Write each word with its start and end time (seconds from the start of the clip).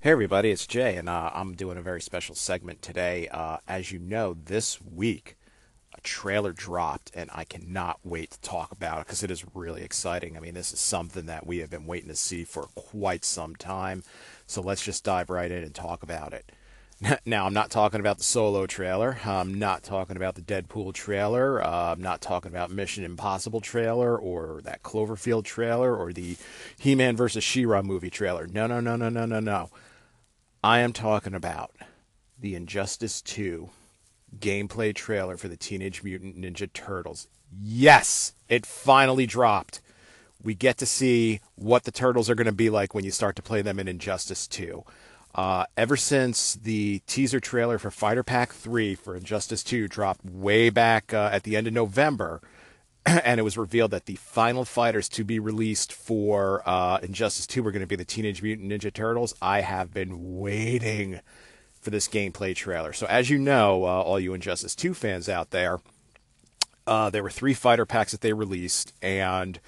Hey 0.00 0.12
everybody, 0.12 0.52
it's 0.52 0.64
Jay, 0.64 0.94
and 0.94 1.08
uh, 1.08 1.32
I'm 1.34 1.56
doing 1.56 1.76
a 1.76 1.82
very 1.82 2.00
special 2.00 2.36
segment 2.36 2.82
today. 2.82 3.26
Uh, 3.32 3.56
as 3.66 3.90
you 3.90 3.98
know, 3.98 4.32
this 4.32 4.80
week 4.80 5.36
a 5.92 6.00
trailer 6.02 6.52
dropped, 6.52 7.10
and 7.16 7.28
I 7.34 7.42
cannot 7.42 7.98
wait 8.04 8.30
to 8.30 8.40
talk 8.40 8.70
about 8.70 9.00
it 9.00 9.06
because 9.06 9.24
it 9.24 9.30
is 9.32 9.44
really 9.54 9.82
exciting. 9.82 10.36
I 10.36 10.40
mean, 10.40 10.54
this 10.54 10.72
is 10.72 10.78
something 10.78 11.26
that 11.26 11.48
we 11.48 11.58
have 11.58 11.70
been 11.70 11.84
waiting 11.84 12.10
to 12.10 12.14
see 12.14 12.44
for 12.44 12.68
quite 12.76 13.24
some 13.24 13.56
time. 13.56 14.04
So 14.46 14.62
let's 14.62 14.84
just 14.84 15.02
dive 15.02 15.30
right 15.30 15.50
in 15.50 15.64
and 15.64 15.74
talk 15.74 16.04
about 16.04 16.32
it. 16.32 16.52
Now, 17.26 17.46
I'm 17.46 17.54
not 17.54 17.70
talking 17.70 18.00
about 18.00 18.18
the 18.18 18.24
Solo 18.24 18.66
trailer. 18.66 19.18
I'm 19.24 19.54
not 19.54 19.82
talking 19.82 20.16
about 20.16 20.34
the 20.34 20.42
Deadpool 20.42 20.94
trailer. 20.94 21.62
Uh, 21.62 21.92
I'm 21.92 22.02
not 22.02 22.20
talking 22.20 22.50
about 22.50 22.70
Mission 22.70 23.04
Impossible 23.04 23.60
trailer 23.60 24.18
or 24.18 24.60
that 24.64 24.82
Cloverfield 24.82 25.44
trailer 25.44 25.96
or 25.96 26.12
the 26.12 26.36
He-Man 26.78 27.16
vs. 27.16 27.44
She-Ra 27.44 27.82
movie 27.82 28.10
trailer. 28.10 28.46
No, 28.46 28.66
no, 28.66 28.80
no, 28.80 28.96
no, 28.96 29.08
no, 29.08 29.26
no, 29.26 29.40
no. 29.40 29.70
I 30.62 30.80
am 30.80 30.92
talking 30.92 31.34
about 31.34 31.72
the 32.38 32.54
Injustice 32.54 33.22
2 33.22 33.70
gameplay 34.38 34.94
trailer 34.94 35.36
for 35.36 35.48
the 35.48 35.56
Teenage 35.56 36.02
Mutant 36.02 36.36
Ninja 36.36 36.70
Turtles. 36.72 37.28
Yes, 37.62 38.32
it 38.48 38.66
finally 38.66 39.26
dropped. 39.26 39.80
We 40.42 40.54
get 40.54 40.78
to 40.78 40.86
see 40.86 41.40
what 41.54 41.84
the 41.84 41.92
turtles 41.92 42.28
are 42.28 42.34
going 42.34 42.46
to 42.46 42.52
be 42.52 42.70
like 42.70 42.94
when 42.94 43.04
you 43.04 43.10
start 43.10 43.36
to 43.36 43.42
play 43.42 43.62
them 43.62 43.78
in 43.78 43.88
Injustice 43.88 44.46
2. 44.48 44.84
Uh, 45.38 45.64
ever 45.76 45.96
since 45.96 46.54
the 46.54 47.00
teaser 47.06 47.38
trailer 47.38 47.78
for 47.78 47.92
Fighter 47.92 48.24
Pack 48.24 48.52
3 48.52 48.96
for 48.96 49.14
Injustice 49.14 49.62
2 49.62 49.86
dropped 49.86 50.24
way 50.24 50.68
back 50.68 51.14
uh, 51.14 51.30
at 51.32 51.44
the 51.44 51.56
end 51.56 51.68
of 51.68 51.72
November, 51.72 52.40
and 53.06 53.38
it 53.38 53.44
was 53.44 53.56
revealed 53.56 53.92
that 53.92 54.06
the 54.06 54.16
final 54.16 54.64
fighters 54.64 55.08
to 55.10 55.22
be 55.22 55.38
released 55.38 55.92
for 55.92 56.68
uh, 56.68 56.98
Injustice 57.04 57.46
2 57.46 57.62
were 57.62 57.70
going 57.70 57.82
to 57.82 57.86
be 57.86 57.94
the 57.94 58.04
Teenage 58.04 58.42
Mutant 58.42 58.68
Ninja 58.68 58.92
Turtles, 58.92 59.32
I 59.40 59.60
have 59.60 59.94
been 59.94 60.40
waiting 60.40 61.20
for 61.80 61.90
this 61.90 62.08
gameplay 62.08 62.52
trailer. 62.52 62.92
So, 62.92 63.06
as 63.06 63.30
you 63.30 63.38
know, 63.38 63.84
uh, 63.84 64.02
all 64.02 64.18
you 64.18 64.34
Injustice 64.34 64.74
2 64.74 64.92
fans 64.92 65.28
out 65.28 65.50
there, 65.50 65.78
uh, 66.84 67.10
there 67.10 67.22
were 67.22 67.30
three 67.30 67.54
fighter 67.54 67.86
packs 67.86 68.10
that 68.10 68.22
they 68.22 68.32
released, 68.32 68.92
and 69.00 69.60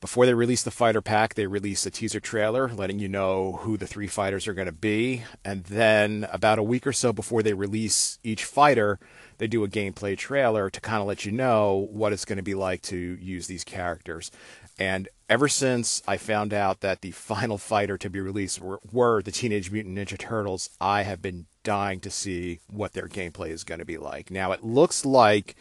before 0.00 0.26
they 0.26 0.34
released 0.34 0.64
the 0.64 0.70
fighter 0.70 1.00
pack, 1.00 1.34
they 1.34 1.46
released 1.46 1.86
a 1.86 1.90
teaser 1.90 2.20
trailer 2.20 2.68
letting 2.68 2.98
you 2.98 3.08
know 3.08 3.60
who 3.62 3.76
the 3.76 3.86
three 3.86 4.06
fighters 4.06 4.46
are 4.46 4.54
going 4.54 4.66
to 4.66 4.72
be. 4.72 5.24
And 5.44 5.64
then, 5.64 6.26
about 6.32 6.58
a 6.58 6.62
week 6.62 6.86
or 6.86 6.92
so 6.92 7.12
before 7.12 7.42
they 7.42 7.54
release 7.54 8.18
each 8.22 8.44
fighter, 8.44 8.98
they 9.38 9.46
do 9.46 9.64
a 9.64 9.68
gameplay 9.68 10.16
trailer 10.16 10.70
to 10.70 10.80
kind 10.80 11.00
of 11.00 11.06
let 11.06 11.24
you 11.24 11.32
know 11.32 11.88
what 11.90 12.12
it's 12.12 12.24
going 12.24 12.36
to 12.36 12.42
be 12.42 12.54
like 12.54 12.82
to 12.82 12.96
use 12.96 13.46
these 13.46 13.64
characters. 13.64 14.30
And 14.78 15.08
ever 15.28 15.48
since 15.48 16.02
I 16.06 16.16
found 16.16 16.52
out 16.52 16.80
that 16.80 17.00
the 17.00 17.12
final 17.12 17.58
fighter 17.58 17.96
to 17.98 18.10
be 18.10 18.20
released 18.20 18.60
were, 18.60 18.80
were, 18.92 19.22
the 19.22 19.30
Teenage 19.30 19.70
Mutant 19.70 19.96
Ninja 19.96 20.18
Turtles, 20.18 20.70
I 20.80 21.02
have 21.02 21.22
been 21.22 21.46
dying 21.62 22.00
to 22.00 22.10
see 22.10 22.60
what 22.68 22.92
their 22.92 23.08
gameplay 23.08 23.50
is 23.50 23.64
going 23.64 23.78
to 23.78 23.84
be 23.84 23.98
like. 23.98 24.30
Now, 24.30 24.52
it 24.52 24.64
looks 24.64 25.04
like 25.04 25.56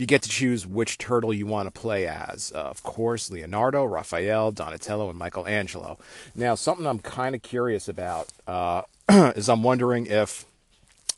you 0.00 0.06
get 0.06 0.22
to 0.22 0.28
choose 0.28 0.66
which 0.66 0.98
turtle 0.98 1.32
you 1.32 1.46
want 1.46 1.72
to 1.72 1.80
play 1.80 2.06
as. 2.06 2.52
Uh, 2.54 2.60
of 2.60 2.82
course, 2.82 3.30
Leonardo, 3.30 3.84
Raphael, 3.84 4.50
Donatello, 4.52 5.10
and 5.10 5.18
Michelangelo. 5.18 5.98
Now, 6.34 6.54
something 6.54 6.86
I'm 6.86 6.98
kind 7.00 7.34
of 7.34 7.42
curious 7.42 7.88
about 7.88 8.28
uh, 8.46 8.82
is 9.10 9.48
I'm 9.48 9.62
wondering 9.62 10.06
if 10.06 10.46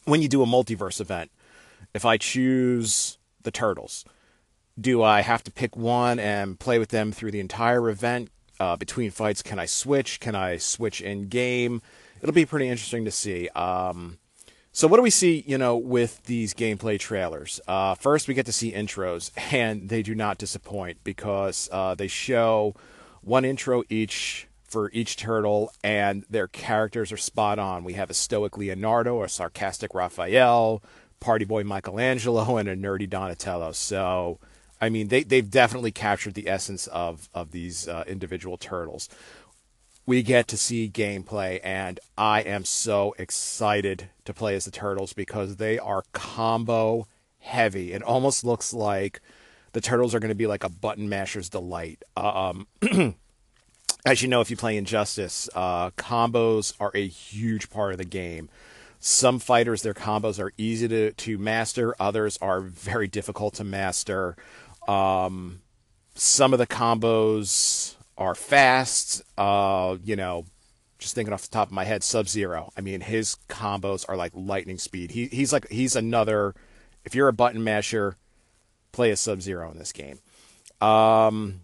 when 0.04 0.22
you 0.22 0.28
do 0.28 0.42
a 0.42 0.46
multiverse 0.46 1.00
event, 1.00 1.30
if 1.94 2.04
I 2.04 2.16
choose 2.16 3.18
the 3.42 3.50
turtles, 3.50 4.04
do 4.80 5.02
I 5.02 5.20
have 5.20 5.44
to 5.44 5.50
pick 5.50 5.76
one 5.76 6.18
and 6.18 6.58
play 6.58 6.78
with 6.78 6.88
them 6.88 7.12
through 7.12 7.32
the 7.32 7.40
entire 7.40 7.88
event? 7.88 8.30
Uh, 8.58 8.76
between 8.76 9.10
fights, 9.10 9.42
can 9.42 9.58
I 9.58 9.66
switch? 9.66 10.20
Can 10.20 10.34
I 10.34 10.56
switch 10.56 11.00
in 11.00 11.28
game? 11.28 11.82
It'll 12.20 12.34
be 12.34 12.46
pretty 12.46 12.68
interesting 12.68 13.04
to 13.04 13.10
see. 13.10 13.48
Um, 13.50 14.18
so 14.74 14.88
what 14.88 14.96
do 14.96 15.02
we 15.02 15.10
see, 15.10 15.44
you 15.46 15.58
know, 15.58 15.76
with 15.76 16.24
these 16.24 16.54
gameplay 16.54 16.98
trailers? 16.98 17.60
Uh, 17.68 17.94
first, 17.94 18.26
we 18.26 18.32
get 18.32 18.46
to 18.46 18.52
see 18.52 18.72
intros, 18.72 19.30
and 19.52 19.90
they 19.90 20.02
do 20.02 20.14
not 20.14 20.38
disappoint 20.38 20.98
because 21.04 21.68
uh, 21.70 21.94
they 21.94 22.08
show 22.08 22.74
one 23.20 23.44
intro 23.44 23.84
each 23.90 24.48
for 24.64 24.90
each 24.94 25.16
turtle, 25.18 25.70
and 25.84 26.24
their 26.30 26.48
characters 26.48 27.12
are 27.12 27.18
spot 27.18 27.58
on. 27.58 27.84
We 27.84 27.92
have 27.92 28.08
a 28.08 28.14
stoic 28.14 28.56
Leonardo, 28.56 29.22
a 29.22 29.28
sarcastic 29.28 29.92
Raphael, 29.92 30.82
party 31.20 31.44
boy 31.44 31.62
Michelangelo, 31.62 32.56
and 32.56 32.66
a 32.66 32.74
nerdy 32.74 33.08
Donatello. 33.08 33.72
So, 33.72 34.38
I 34.80 34.88
mean, 34.88 35.08
they 35.08 35.22
they've 35.22 35.48
definitely 35.48 35.92
captured 35.92 36.32
the 36.32 36.48
essence 36.48 36.86
of 36.86 37.28
of 37.34 37.50
these 37.50 37.86
uh, 37.86 38.04
individual 38.06 38.56
turtles 38.56 39.10
we 40.04 40.22
get 40.22 40.48
to 40.48 40.56
see 40.56 40.90
gameplay, 40.90 41.60
and 41.62 42.00
I 42.18 42.40
am 42.40 42.64
so 42.64 43.14
excited 43.18 44.10
to 44.24 44.34
play 44.34 44.56
as 44.56 44.64
the 44.64 44.70
Turtles 44.70 45.12
because 45.12 45.56
they 45.56 45.78
are 45.78 46.04
combo 46.12 47.06
heavy. 47.38 47.92
It 47.92 48.02
almost 48.02 48.44
looks 48.44 48.74
like 48.74 49.20
the 49.72 49.80
Turtles 49.80 50.14
are 50.14 50.20
going 50.20 50.30
to 50.30 50.34
be 50.34 50.46
like 50.46 50.64
a 50.64 50.68
button 50.68 51.08
masher's 51.08 51.48
delight. 51.48 52.02
Um, 52.16 52.66
as 54.04 54.22
you 54.22 54.28
know, 54.28 54.40
if 54.40 54.50
you 54.50 54.56
play 54.56 54.76
Injustice, 54.76 55.48
uh, 55.54 55.90
combos 55.90 56.74
are 56.80 56.90
a 56.94 57.06
huge 57.06 57.70
part 57.70 57.92
of 57.92 57.98
the 57.98 58.04
game. 58.04 58.48
Some 58.98 59.38
fighters, 59.38 59.82
their 59.82 59.94
combos 59.94 60.38
are 60.38 60.52
easy 60.56 60.88
to, 60.88 61.12
to 61.12 61.38
master, 61.38 61.94
others 61.98 62.38
are 62.38 62.60
very 62.60 63.08
difficult 63.08 63.54
to 63.54 63.64
master. 63.64 64.36
Um, 64.86 65.60
some 66.14 66.52
of 66.52 66.58
the 66.58 66.66
combos 66.66 67.94
are 68.16 68.34
fast. 68.34 69.22
Uh, 69.36 69.96
you 70.02 70.16
know, 70.16 70.44
just 70.98 71.14
thinking 71.14 71.32
off 71.32 71.42
the 71.42 71.48
top 71.48 71.68
of 71.68 71.72
my 71.72 71.84
head, 71.84 72.02
Sub 72.02 72.28
Zero. 72.28 72.72
I 72.76 72.80
mean, 72.80 73.00
his 73.00 73.36
combos 73.48 74.08
are 74.08 74.16
like 74.16 74.32
lightning 74.34 74.78
speed. 74.78 75.10
He 75.12 75.26
he's 75.26 75.52
like 75.52 75.68
he's 75.68 75.96
another. 75.96 76.54
If 77.04 77.14
you're 77.14 77.28
a 77.28 77.32
button 77.32 77.64
masher, 77.64 78.16
play 78.92 79.10
a 79.10 79.16
Sub 79.16 79.42
Zero 79.42 79.70
in 79.70 79.78
this 79.78 79.92
game. 79.92 80.20
Um, 80.80 81.60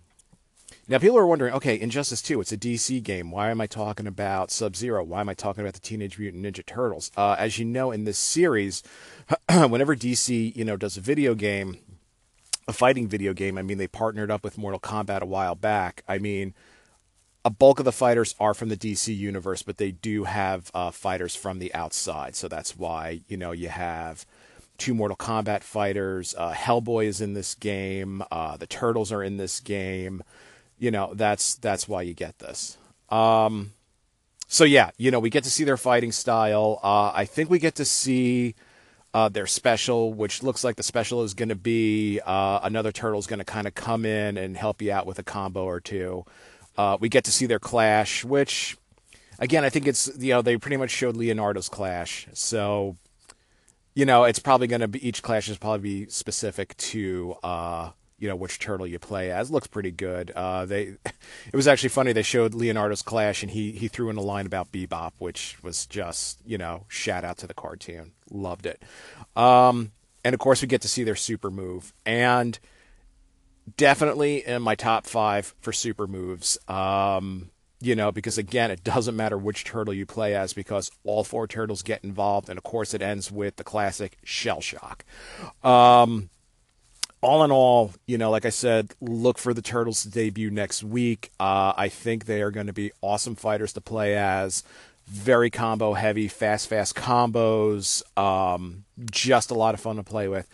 now 0.88 0.98
people 0.98 1.18
are 1.18 1.26
wondering, 1.26 1.52
okay, 1.54 1.78
Injustice 1.78 2.22
2, 2.22 2.40
it's 2.40 2.52
a 2.52 2.56
DC 2.56 3.02
game. 3.02 3.30
Why 3.30 3.50
am 3.50 3.60
I 3.60 3.66
talking 3.66 4.06
about 4.06 4.50
Sub 4.50 4.74
Zero? 4.74 5.04
Why 5.04 5.20
am 5.20 5.28
I 5.28 5.34
talking 5.34 5.60
about 5.60 5.74
the 5.74 5.80
Teenage 5.80 6.18
Mutant 6.18 6.44
Ninja 6.44 6.64
Turtles? 6.64 7.12
Uh, 7.16 7.36
as 7.38 7.58
you 7.58 7.64
know, 7.64 7.90
in 7.90 8.04
this 8.04 8.16
series, 8.16 8.82
whenever 9.48 9.94
DC 9.94 10.56
you 10.56 10.64
know 10.64 10.76
does 10.76 10.96
a 10.96 11.00
video 11.00 11.34
game 11.34 11.76
a 12.68 12.72
fighting 12.72 13.08
video 13.08 13.32
game. 13.32 13.56
I 13.56 13.62
mean, 13.62 13.78
they 13.78 13.88
partnered 13.88 14.30
up 14.30 14.44
with 14.44 14.58
Mortal 14.58 14.78
Kombat 14.78 15.22
a 15.22 15.26
while 15.26 15.54
back. 15.54 16.04
I 16.06 16.18
mean, 16.18 16.52
a 17.44 17.50
bulk 17.50 17.78
of 17.78 17.86
the 17.86 17.92
fighters 17.92 18.34
are 18.38 18.52
from 18.52 18.68
the 18.68 18.76
DC 18.76 19.16
universe, 19.16 19.62
but 19.62 19.78
they 19.78 19.90
do 19.90 20.24
have 20.24 20.70
uh, 20.74 20.90
fighters 20.90 21.34
from 21.34 21.58
the 21.58 21.72
outside. 21.74 22.36
So 22.36 22.46
that's 22.46 22.76
why 22.76 23.22
you 23.26 23.38
know 23.38 23.52
you 23.52 23.68
have 23.70 24.26
two 24.76 24.94
Mortal 24.94 25.16
Kombat 25.16 25.62
fighters. 25.62 26.34
Uh, 26.36 26.52
Hellboy 26.52 27.06
is 27.06 27.22
in 27.22 27.32
this 27.32 27.54
game. 27.54 28.22
Uh, 28.30 28.58
the 28.58 28.66
Turtles 28.66 29.10
are 29.10 29.22
in 29.22 29.38
this 29.38 29.60
game. 29.60 30.22
You 30.78 30.90
know 30.90 31.14
that's 31.14 31.54
that's 31.54 31.88
why 31.88 32.02
you 32.02 32.12
get 32.12 32.38
this. 32.38 32.76
Um, 33.08 33.72
so 34.46 34.64
yeah, 34.64 34.90
you 34.98 35.10
know 35.10 35.20
we 35.20 35.30
get 35.30 35.44
to 35.44 35.50
see 35.50 35.64
their 35.64 35.78
fighting 35.78 36.12
style. 36.12 36.80
Uh, 36.82 37.12
I 37.14 37.24
think 37.24 37.48
we 37.48 37.58
get 37.58 37.76
to 37.76 37.86
see 37.86 38.56
uh, 39.18 39.28
their 39.28 39.48
special, 39.48 40.14
which 40.14 40.44
looks 40.44 40.62
like 40.62 40.76
the 40.76 40.82
special 40.84 41.24
is 41.24 41.34
going 41.34 41.48
to 41.48 41.56
be 41.56 42.20
uh, 42.24 42.60
another 42.62 42.92
turtle 42.92 43.18
is 43.18 43.26
going 43.26 43.40
to 43.40 43.44
kind 43.44 43.66
of 43.66 43.74
come 43.74 44.04
in 44.04 44.36
and 44.36 44.56
help 44.56 44.80
you 44.80 44.92
out 44.92 45.06
with 45.06 45.18
a 45.18 45.24
combo 45.24 45.64
or 45.64 45.80
two. 45.80 46.24
Uh, 46.76 46.96
we 47.00 47.08
get 47.08 47.24
to 47.24 47.32
see 47.32 47.44
their 47.44 47.58
clash, 47.58 48.24
which, 48.24 48.76
again, 49.40 49.64
I 49.64 49.70
think 49.70 49.88
it's 49.88 50.08
you 50.18 50.34
know 50.34 50.42
they 50.42 50.56
pretty 50.56 50.76
much 50.76 50.90
showed 50.90 51.16
Leonardo's 51.16 51.68
clash, 51.68 52.28
so 52.32 52.96
you 53.92 54.06
know 54.06 54.22
it's 54.22 54.38
probably 54.38 54.68
going 54.68 54.82
to 54.82 54.88
be 54.88 55.04
each 55.06 55.20
clash 55.20 55.48
is 55.48 55.58
probably 55.58 56.04
be 56.04 56.10
specific 56.10 56.76
to 56.76 57.34
uh, 57.42 57.90
you 58.18 58.28
know 58.28 58.36
which 58.36 58.58
turtle 58.58 58.86
you 58.86 58.98
play 58.98 59.30
as. 59.30 59.50
Looks 59.50 59.66
pretty 59.66 59.90
good. 59.90 60.30
Uh, 60.32 60.66
they, 60.66 60.96
it 61.04 61.54
was 61.54 61.68
actually 61.68 61.90
funny. 61.90 62.12
They 62.12 62.22
showed 62.22 62.54
Leonardo's 62.54 63.02
clash, 63.02 63.42
and 63.42 63.50
he 63.50 63.72
he 63.72 63.88
threw 63.88 64.10
in 64.10 64.16
a 64.16 64.22
line 64.22 64.46
about 64.46 64.72
Bebop, 64.72 65.12
which 65.18 65.56
was 65.62 65.86
just 65.86 66.38
you 66.44 66.58
know 66.58 66.84
shout 66.88 67.24
out 67.24 67.38
to 67.38 67.46
the 67.46 67.54
cartoon. 67.54 68.12
Loved 68.30 68.66
it. 68.66 68.82
Um, 69.36 69.92
and 70.24 70.34
of 70.34 70.40
course, 70.40 70.60
we 70.60 70.68
get 70.68 70.82
to 70.82 70.88
see 70.88 71.04
their 71.04 71.16
super 71.16 71.50
move, 71.50 71.92
and 72.04 72.58
definitely 73.76 74.46
in 74.46 74.62
my 74.62 74.74
top 74.74 75.06
five 75.06 75.54
for 75.60 75.72
super 75.72 76.06
moves. 76.06 76.58
Um, 76.68 77.50
you 77.80 77.94
know, 77.94 78.10
because 78.10 78.38
again, 78.38 78.72
it 78.72 78.82
doesn't 78.82 79.14
matter 79.14 79.38
which 79.38 79.64
turtle 79.64 79.94
you 79.94 80.04
play 80.04 80.34
as 80.34 80.52
because 80.52 80.90
all 81.04 81.22
four 81.22 81.46
turtles 81.46 81.82
get 81.82 82.02
involved, 82.02 82.48
and 82.48 82.58
of 82.58 82.64
course, 82.64 82.92
it 82.94 83.02
ends 83.02 83.30
with 83.30 83.56
the 83.56 83.64
classic 83.64 84.18
shell 84.24 84.60
shock. 84.60 85.04
Um, 85.62 86.30
all 87.20 87.42
in 87.44 87.50
all, 87.50 87.92
you 88.06 88.16
know, 88.18 88.30
like 88.30 88.44
I 88.44 88.50
said, 88.50 88.94
look 89.00 89.38
for 89.38 89.52
the 89.52 89.62
Turtles 89.62 90.02
to 90.02 90.10
debut 90.10 90.50
next 90.50 90.84
week. 90.84 91.30
Uh, 91.40 91.72
I 91.76 91.88
think 91.88 92.24
they 92.26 92.42
are 92.42 92.50
going 92.50 92.68
to 92.68 92.72
be 92.72 92.92
awesome 93.02 93.34
fighters 93.34 93.72
to 93.74 93.80
play 93.80 94.16
as. 94.16 94.62
Very 95.06 95.50
combo 95.50 95.94
heavy, 95.94 96.28
fast, 96.28 96.68
fast 96.68 96.94
combos. 96.94 98.02
Um, 98.18 98.84
just 99.10 99.50
a 99.50 99.54
lot 99.54 99.74
of 99.74 99.80
fun 99.80 99.96
to 99.96 100.02
play 100.02 100.28
with. 100.28 100.46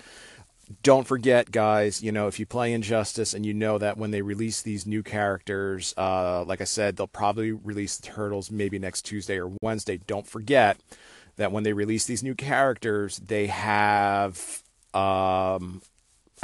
don't 0.83 1.07
forget, 1.07 1.51
guys, 1.51 2.03
you 2.03 2.13
know, 2.13 2.27
if 2.29 2.39
you 2.39 2.47
play 2.47 2.73
Injustice 2.73 3.35
and 3.35 3.45
you 3.45 3.53
know 3.53 3.79
that 3.79 3.99
when 3.99 4.11
they 4.11 4.23
release 4.23 4.63
these 4.63 4.87
new 4.87 5.03
characters, 5.03 5.93
uh, 5.99 6.45
like 6.45 6.61
I 6.61 6.65
said, 6.65 6.97
they'll 6.97 7.07
probably 7.07 7.53
release 7.53 7.97
the 7.99 8.07
Turtles 8.07 8.51
maybe 8.51 8.79
next 8.79 9.03
Tuesday 9.03 9.39
or 9.39 9.53
Wednesday. 9.61 9.99
Don't 10.07 10.27
forget 10.27 10.79
that 11.37 11.53
when 11.53 11.65
they 11.65 11.73
release 11.73 12.07
these 12.07 12.23
new 12.23 12.35
characters, 12.35 13.19
they 13.19 13.49
have 13.49 14.63
um, 14.95 15.83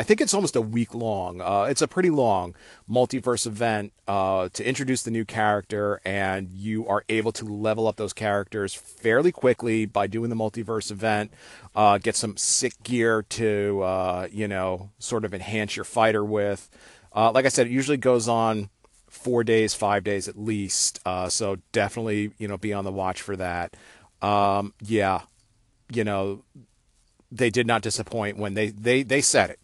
I 0.00 0.02
think 0.02 0.22
it's 0.22 0.32
almost 0.32 0.56
a 0.56 0.62
week 0.62 0.94
long. 0.94 1.42
Uh, 1.42 1.66
it's 1.68 1.82
a 1.82 1.86
pretty 1.86 2.08
long 2.08 2.54
multiverse 2.90 3.46
event 3.46 3.92
uh, 4.08 4.48
to 4.54 4.66
introduce 4.66 5.02
the 5.02 5.10
new 5.10 5.26
character, 5.26 6.00
and 6.06 6.48
you 6.48 6.88
are 6.88 7.04
able 7.10 7.32
to 7.32 7.44
level 7.44 7.86
up 7.86 7.96
those 7.96 8.14
characters 8.14 8.72
fairly 8.72 9.30
quickly 9.30 9.84
by 9.84 10.06
doing 10.06 10.30
the 10.30 10.36
multiverse 10.36 10.90
event. 10.90 11.34
Uh, 11.74 11.98
get 11.98 12.16
some 12.16 12.38
sick 12.38 12.82
gear 12.82 13.24
to 13.24 13.82
uh, 13.82 14.26
you 14.32 14.48
know 14.48 14.88
sort 14.98 15.26
of 15.26 15.34
enhance 15.34 15.76
your 15.76 15.84
fighter 15.84 16.24
with. 16.24 16.70
Uh, 17.14 17.30
like 17.32 17.44
I 17.44 17.50
said, 17.50 17.66
it 17.66 17.70
usually 17.70 17.98
goes 17.98 18.26
on 18.26 18.70
four 19.06 19.44
days, 19.44 19.74
five 19.74 20.02
days 20.02 20.28
at 20.28 20.38
least. 20.38 20.98
Uh, 21.04 21.28
so 21.28 21.58
definitely 21.72 22.32
you 22.38 22.48
know 22.48 22.56
be 22.56 22.72
on 22.72 22.86
the 22.86 22.92
watch 22.92 23.20
for 23.20 23.36
that. 23.36 23.76
Um, 24.22 24.72
yeah, 24.80 25.24
you 25.92 26.04
know 26.04 26.42
they 27.30 27.50
did 27.50 27.66
not 27.66 27.82
disappoint 27.82 28.38
when 28.38 28.54
they 28.54 28.70
they 28.70 29.02
they 29.02 29.20
said 29.20 29.50
it 29.50 29.58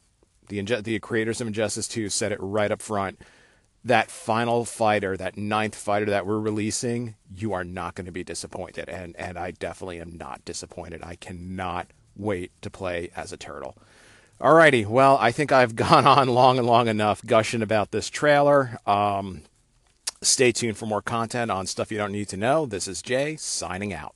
the 0.49 0.63
the 0.83 0.99
creators 0.99 1.41
of 1.41 1.47
Injustice 1.47 1.89
2 1.89 2.09
said 2.09 2.33
it 2.33 2.39
right 2.41 2.71
up 2.71 2.83
front. 2.83 3.21
That 3.85 4.11
final 4.11 4.65
fighter, 4.65 5.17
that 5.17 5.37
ninth 5.37 5.77
fighter 5.77 6.07
that 6.07 6.27
we're 6.27 6.41
releasing, 6.41 7.15
you 7.35 7.53
are 7.53 7.63
not 7.63 7.95
going 7.95 8.07
to 8.07 8.13
be 8.13 8.25
disappointed, 8.25 8.89
and 8.89 9.15
and 9.17 9.39
I 9.39 9.53
definitely 9.53 10.01
am 10.01 10.17
not 10.17 10.45
disappointed. 10.45 11.03
I 11.05 11.15
cannot 11.17 11.89
wait 12.17 12.51
to 12.63 12.71
play 12.71 13.11
as 13.15 13.33
a 13.33 13.37
turtle. 13.37 13.77
Alrighty, 14.41 14.87
well, 14.87 15.17
I 15.21 15.33
think 15.33 15.53
I've 15.53 15.77
gone 15.89 16.07
on 16.07 16.29
long 16.29 16.59
and 16.59 16.67
long 16.67 16.89
enough 16.89 17.25
gushing 17.25 17.63
about 17.63 17.91
this 17.91 18.11
trailer. 18.11 18.79
Um, 18.87 19.43
stay 20.21 20.53
tuned 20.53 20.77
for 20.77 20.87
more 20.87 21.03
content 21.03 21.51
on 21.51 21.67
stuff 21.67 21.93
you 21.93 21.99
don't 21.99 22.13
need 22.13 22.29
to 22.31 22.37
know. 22.37 22.67
This 22.67 22.89
is 22.89 23.03
Jay 23.03 23.37
signing 23.37 23.93
out. 23.93 24.15